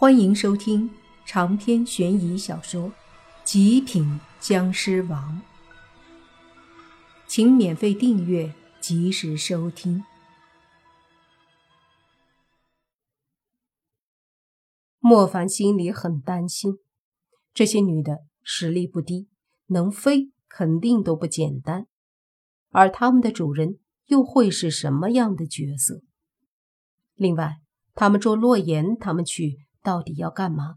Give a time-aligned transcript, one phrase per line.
[0.00, 0.88] 欢迎收听
[1.26, 2.88] 长篇悬疑小说
[3.42, 5.42] 《极品僵尸王》，
[7.26, 10.04] 请免费订阅，及时收听。
[15.00, 16.78] 莫凡心里很担心，
[17.52, 19.26] 这些女的实力不低，
[19.66, 21.88] 能飞肯定都不简单，
[22.70, 26.02] 而他们的主人又会是什么样的角色？
[27.16, 27.56] 另外，
[27.96, 29.66] 他们捉洛言他们去。
[29.82, 30.76] 到底要干嘛？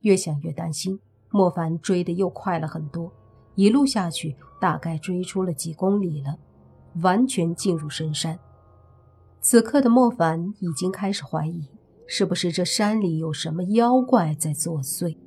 [0.00, 1.00] 越想越担心。
[1.30, 3.12] 莫凡追的又快了很多，
[3.54, 6.38] 一路下去，大概追出了几公里了，
[7.02, 8.38] 完全进入深山。
[9.42, 11.68] 此刻的莫凡已经开始怀疑，
[12.06, 15.18] 是不是这山里有什么妖怪在作祟？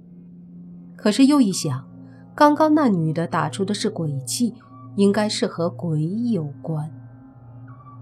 [0.95, 1.87] 可是又一想，
[2.35, 4.55] 刚刚那女的打出的是鬼气，
[4.95, 6.91] 应该是和鬼有关。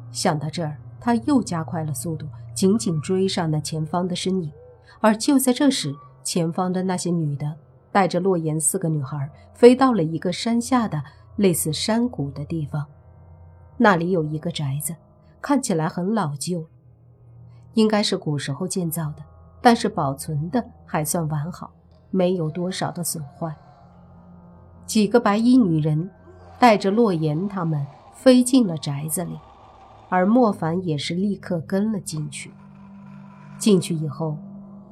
[0.09, 2.25] 想到这儿，他又加快了速度。
[2.55, 4.51] 紧紧追上那前方的身影，
[4.99, 7.55] 而就在这时，前方的那些女的
[7.89, 11.01] 带着洛言四个女孩飞到了一个山下的
[11.37, 12.85] 类似山谷的地方。
[13.77, 14.93] 那里有一个宅子，
[15.41, 16.65] 看起来很老旧，
[17.75, 19.23] 应该是古时候建造的，
[19.61, 21.71] 但是保存的还算完好，
[22.11, 23.55] 没有多少的损坏。
[24.85, 26.09] 几个白衣女人
[26.59, 29.39] 带着洛言他们飞进了宅子里。
[30.09, 32.51] 而莫凡也是立刻跟了进去。
[33.57, 34.37] 进去以后，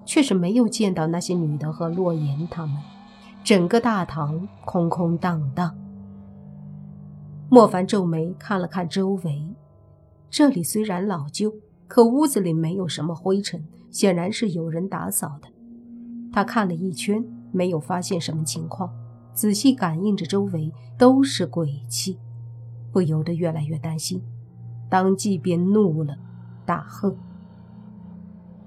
[0.05, 2.77] 却是没有见到那些女的和洛言他们，
[3.43, 5.75] 整个大堂空空荡荡。
[7.49, 9.55] 莫凡皱眉看了看周围，
[10.29, 11.53] 这里虽然老旧，
[11.87, 15.47] 可屋子里没有什么灰尘，显然是有人打扫的。
[16.31, 18.93] 他看了一圈，没有发现什么情况，
[19.33, 22.19] 仔细感应着周围都是鬼气，
[22.91, 24.21] 不由得越来越担心。
[24.89, 26.15] 当即便怒了，
[26.65, 27.15] 大喝：“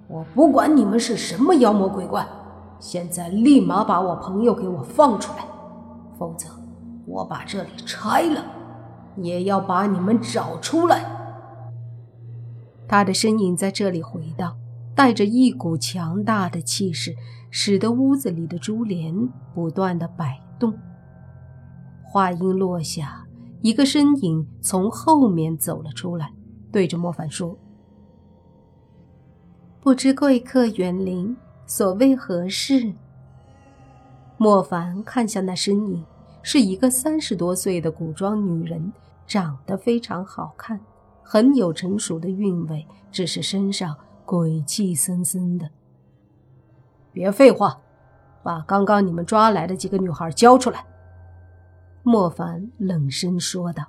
[0.08, 2.26] 我不管你们是什么妖魔鬼怪，
[2.78, 5.44] 现在立马把我朋友给我放出来，
[6.18, 6.48] 否则
[7.06, 8.44] 我把这里拆了，
[9.16, 11.04] 也要把你们找出来。”
[12.86, 14.56] 他的身影在这里回荡，
[14.94, 17.14] 带着一股强大的气势，
[17.50, 20.74] 使得屋子里的珠帘不断的摆动。
[22.02, 23.29] 话音落下。
[23.62, 26.32] 一个身影从后面走了出来，
[26.72, 27.58] 对着莫凡说
[29.80, 32.92] ：“不知贵客远临，所谓何事？”
[34.38, 36.02] 莫凡看向那身影，
[36.42, 38.90] 是一个三十多岁的古装女人，
[39.26, 40.80] 长得非常好看，
[41.22, 43.94] 很有成熟的韵味，只是身上
[44.24, 45.68] 鬼气森森的。
[47.12, 47.78] 别废话，
[48.42, 50.86] 把刚刚你们抓来的几个女孩交出来。
[52.02, 53.88] 莫凡冷声说道：“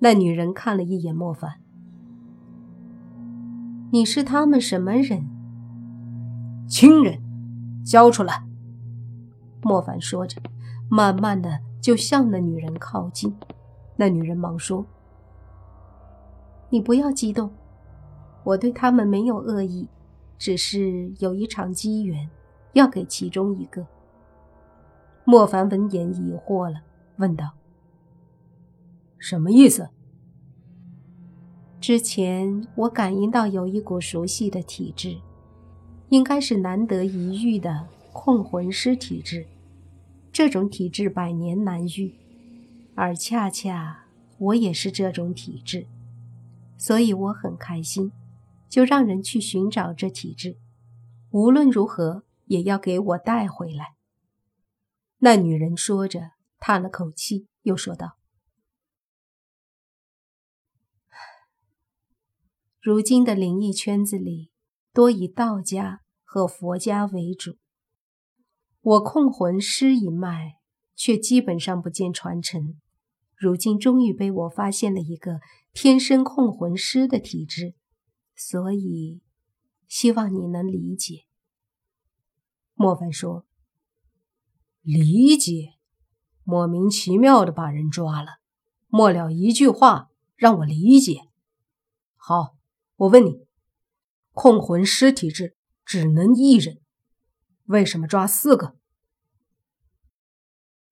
[0.00, 1.60] 那女人看了一眼莫凡，
[3.92, 5.24] 你是他们什么人？
[6.66, 7.22] 亲人，
[7.84, 8.44] 交出来。”
[9.62, 10.42] 莫凡说着，
[10.88, 13.36] 慢慢的就向那女人靠近。
[13.94, 14.84] 那女人忙说
[16.68, 17.52] ：“你不要激动，
[18.42, 19.88] 我对他们没有恶意，
[20.36, 22.28] 只是有一场机缘，
[22.72, 23.86] 要给其中一个。”
[25.24, 26.80] 莫凡闻言疑惑了。
[27.16, 27.54] 问道
[29.18, 29.90] ：“什么意思？”
[31.80, 35.18] 之前我感应到有一股熟悉的体质，
[36.08, 39.46] 应该是难得一遇的控魂师体质。
[40.32, 42.14] 这种体质百年难遇，
[42.94, 44.06] 而恰恰
[44.38, 45.86] 我也是这种体质，
[46.76, 48.12] 所以我很开心，
[48.68, 50.58] 就让人去寻找这体质，
[51.30, 53.94] 无论如何也要给我带回来。
[55.20, 56.35] 那女人说着。
[56.58, 58.18] 叹了口气，又说道
[62.80, 64.50] ：“如今的灵异圈子里，
[64.92, 67.58] 多以道家和佛家为主。
[68.80, 70.58] 我控魂师一脉
[70.94, 72.80] 却基本上不见传承。
[73.34, 75.40] 如今终于被我发现了一个
[75.72, 77.74] 天生控魂师的体质，
[78.34, 79.20] 所以
[79.86, 81.26] 希望你能理解。”
[82.74, 83.46] 莫凡说
[84.82, 85.74] ：“理解。”
[86.48, 88.38] 莫名其妙的把人抓了，
[88.86, 91.22] 末了一句话让我理解。
[92.14, 92.54] 好，
[92.94, 93.44] 我问你，
[94.30, 96.78] 控魂师体质只能一人，
[97.64, 98.76] 为什么抓四个？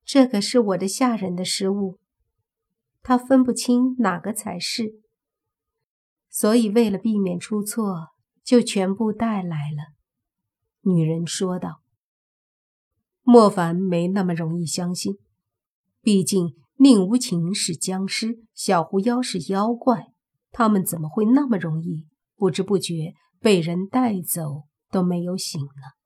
[0.05, 2.01] 这个是我的下人的失误，
[3.01, 5.01] 他分不清哪个才是，
[6.29, 8.09] 所以为了避免出错，
[8.43, 9.95] 就全部带来了。
[10.81, 11.81] 女人说道。
[13.23, 15.17] 莫凡没那么容易相信。
[16.05, 20.13] 毕竟，宁无情是僵尸，小狐妖是妖怪，
[20.53, 22.07] 他们怎么会那么容易
[22.37, 25.97] 不知不觉被人带走都没有醒呢。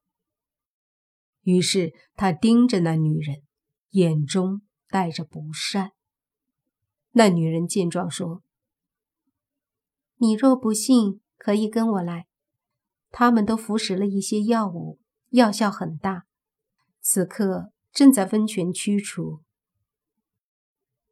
[1.43, 3.43] 于是他盯着那女人，
[3.91, 5.91] 眼中带着不善。
[7.11, 8.44] 那女人见状说
[10.19, 12.29] ：“你若不信，可以跟我来。
[13.11, 16.27] 他们都服食了一些药物，药效很大，
[17.01, 19.41] 此刻正在温泉驱除。”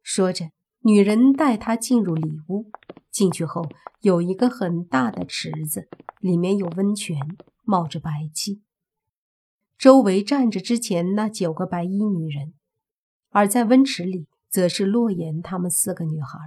[0.09, 0.51] 说着，
[0.83, 2.71] 女人带他进入里屋。
[3.11, 3.69] 进去后，
[3.99, 5.89] 有一个很大的池子，
[6.21, 7.19] 里面有温泉，
[7.63, 8.61] 冒着白气。
[9.77, 12.53] 周围站着之前那九个白衣女人，
[13.31, 16.39] 而在温池里，则是洛言他们四个女孩，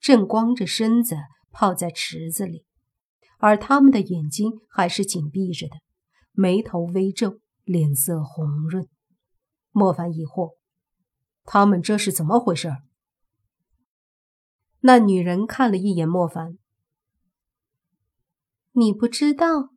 [0.00, 1.16] 正光着身子
[1.52, 2.64] 泡在池子里，
[3.38, 5.76] 而他们的眼睛还是紧闭着的，
[6.32, 8.88] 眉头微皱，脸色红润。
[9.70, 10.54] 莫凡疑惑：
[11.44, 12.76] 他们这是怎么回事？
[14.80, 16.58] 那女人看了一眼莫凡，
[18.72, 19.70] 你不知道？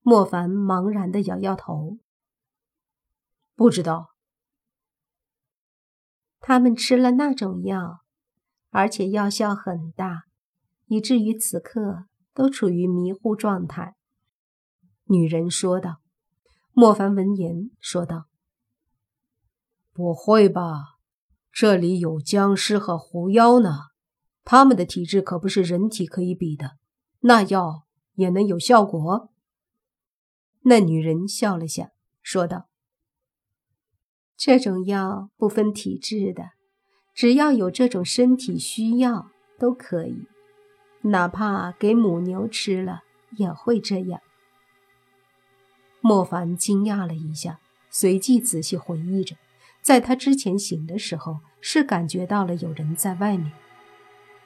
[0.00, 1.98] 莫凡茫然的摇摇头，
[3.54, 4.14] 不知道。
[6.40, 8.00] 他们吃了那种药，
[8.70, 10.24] 而且药效很大，
[10.86, 13.94] 以至于此刻都处于迷糊状态。
[15.04, 16.00] 女人说道。
[16.72, 18.27] 莫凡闻言说道
[19.98, 20.94] ：“不会吧？
[21.50, 23.86] 这里有僵尸和狐妖呢，
[24.44, 26.76] 他们的体质可不是人体可以比的，
[27.22, 27.82] 那药
[28.14, 29.30] 也能有效果？”
[30.62, 31.90] 那女人笑了下，
[32.22, 32.68] 说道
[34.38, 36.50] ：“这种药不分体质的，
[37.12, 40.28] 只要有这种身体需要都可以，
[41.00, 43.00] 哪怕给母牛吃了
[43.36, 44.20] 也会这样。”
[46.00, 47.58] 莫凡惊讶了一下，
[47.90, 49.34] 随即仔细回忆着，
[49.88, 53.50] 在他之前醒的时候是感觉到了有人在外面，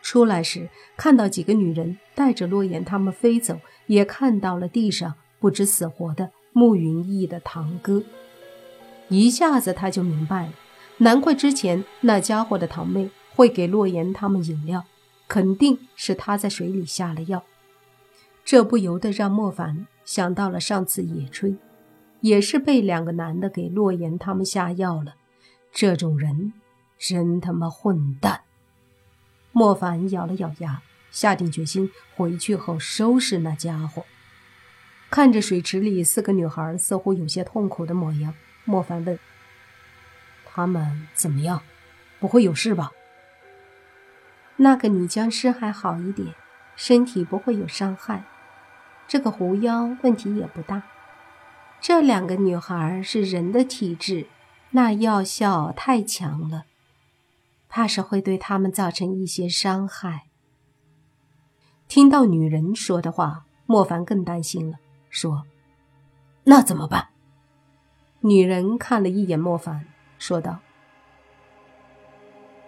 [0.00, 3.58] 出来时看到几个女人带着洛言他们飞走，
[3.88, 5.14] 也看到了地上。
[5.40, 8.04] 不知死活的慕云逸的堂哥，
[9.08, 10.52] 一下子他就明白了，
[10.98, 14.84] 难怪之前那家伙的堂妹会给洛言他们饮料，
[15.26, 17.42] 肯定是他在水里下了药。
[18.44, 21.56] 这不由得让莫凡想到了上次野炊，
[22.20, 25.16] 也是被两个男的给洛言他们下药了。
[25.72, 26.52] 这种人
[26.98, 28.42] 真他妈混蛋！
[29.52, 34.04] 莫凡咬了咬牙，下定决心回去后收拾那家伙。
[35.10, 38.34] 看着水池里四个女孩似乎有些痛苦的模样，
[38.64, 39.18] 莫凡问
[40.44, 41.62] ：“他们怎么样？
[42.20, 42.92] 不会有事吧？”
[44.56, 46.34] 那个女僵尸还好一点，
[46.76, 48.24] 身体不会有伤害。
[49.08, 50.82] 这个狐妖问题也不大。
[51.80, 54.26] 这两个女孩是人的体质，
[54.74, 56.64] 那药效太强了，
[57.68, 60.24] 怕是会对他们造成一些伤害。
[61.88, 64.78] 听到女人说的话，莫凡更担心了。
[65.10, 65.44] 说
[66.44, 67.08] ：“那怎么办？”
[68.24, 69.84] 女人看了一眼莫凡，
[70.18, 70.60] 说道：“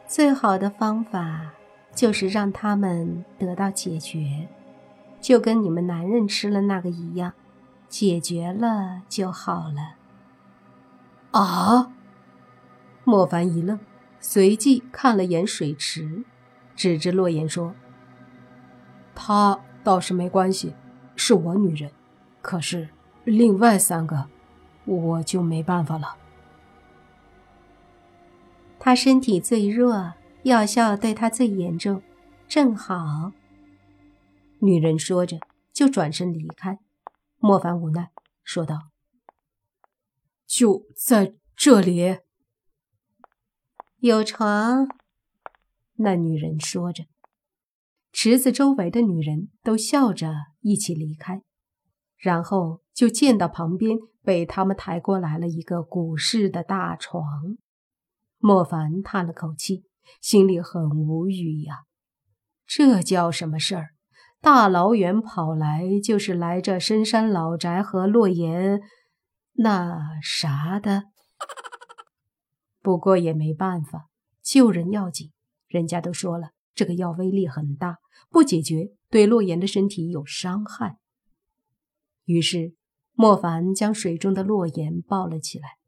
[0.06, 1.52] 最好的方法
[1.94, 4.48] 就是让他们得到解决，
[5.22, 7.32] 就跟你们男人吃了那个一样，
[7.88, 9.94] 解决了就好了。”
[11.32, 11.93] 啊！
[13.04, 13.78] 莫凡一愣，
[14.18, 16.24] 随即看了眼水池，
[16.74, 17.74] 指着洛言说
[19.14, 20.74] ：“他倒是没关系，
[21.14, 21.90] 是我女人。”
[22.40, 22.88] 可是，
[23.24, 24.28] 另外三个，
[24.84, 26.16] 我就没办法了。
[28.78, 32.02] 他身体最弱，药效对他最严重，
[32.46, 33.32] 正好。
[34.58, 35.38] 女人说着，
[35.72, 36.78] 就转身离开。
[37.38, 38.10] 莫凡无奈
[38.42, 38.88] 说道
[40.46, 42.18] ：“就在这里，
[44.06, 44.86] 有床。”
[45.96, 47.04] 那女人说着，
[48.12, 51.40] 池子周围的女人都笑着一起离开。
[52.18, 57.22] 然后就见到旁边被他们抬过来了一个古式的大床，
[58.38, 59.84] 莫凡叹了口气，
[60.20, 61.84] 心里很无语呀。
[62.66, 63.88] 这叫什么事儿？
[64.40, 68.80] 大老远跑来就是来这深山老宅和洛言
[69.54, 71.04] 那啥的。
[72.84, 74.10] 不过也没办法，
[74.42, 75.32] 救人要紧，
[75.66, 77.96] 人家都说了，这个药威力很大，
[78.28, 80.98] 不解决对洛言的身体有伤害。
[82.26, 82.74] 于是，
[83.14, 85.78] 莫凡将水中的洛言抱了起来，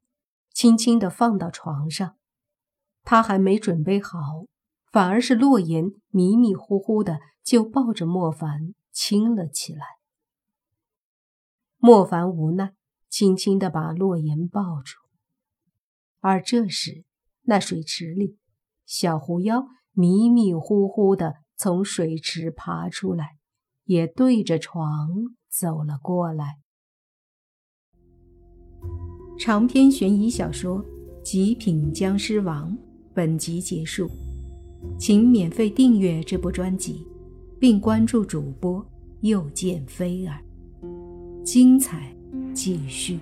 [0.54, 2.16] 轻轻地放到床上。
[3.04, 4.46] 他还没准备好，
[4.90, 9.84] 反而是洛言迷迷糊糊的就抱着莫凡亲了起来。
[11.76, 12.72] 莫凡无奈，
[13.10, 15.05] 轻轻地把洛言抱住。
[16.26, 17.04] 而这时，
[17.42, 18.36] 那水池里，
[18.84, 23.36] 小狐妖迷迷糊糊的从水池爬出来，
[23.84, 25.08] 也对着床
[25.48, 26.56] 走了过来。
[29.38, 30.84] 长篇悬疑小说
[31.22, 32.72] 《极品僵尸王》
[33.14, 34.10] 本集结束，
[34.98, 37.06] 请免费订阅这部专辑，
[37.60, 38.84] 并关注主播
[39.20, 40.42] 又见菲儿，
[41.44, 42.12] 精彩
[42.52, 43.20] 继续。